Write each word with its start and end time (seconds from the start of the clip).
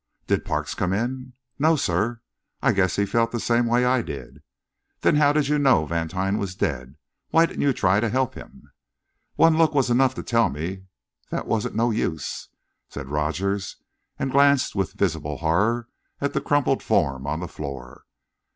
"Did 0.25 0.45
Parks 0.45 0.73
come 0.73 0.93
in?" 0.93 1.33
"No, 1.59 1.75
sir; 1.75 2.21
I 2.59 2.71
guess 2.71 2.95
he 2.95 3.05
felt 3.05 3.31
the 3.31 3.39
same 3.39 3.67
way 3.67 3.85
I 3.85 4.01
did." 4.01 4.41
"Then 5.01 5.17
how 5.17 5.31
did 5.31 5.47
you 5.47 5.59
know 5.59 5.85
Vantine 5.85 6.39
was 6.39 6.55
dead? 6.55 6.95
Why 7.29 7.45
didn't 7.45 7.61
you 7.61 7.71
try 7.71 7.99
to 7.99 8.09
help 8.09 8.33
him?" 8.33 8.71
"One 9.35 9.59
look 9.59 9.75
was 9.75 9.91
enough 9.91 10.15
to 10.15 10.23
tell 10.23 10.49
me 10.49 10.85
that 11.29 11.45
wasn't 11.45 11.75
no 11.75 11.91
use," 11.91 12.49
said 12.89 13.09
Rogers, 13.09 13.75
and 14.17 14.31
glanced, 14.31 14.73
with 14.75 14.93
visible 14.93 15.37
horror, 15.37 15.87
at 16.19 16.33
the 16.33 16.41
crumpled 16.41 16.81
form 16.81 17.27
on 17.27 17.39
the 17.39 17.47
floor. 17.47 18.05